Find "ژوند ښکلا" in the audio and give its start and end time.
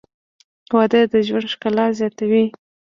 1.27-1.85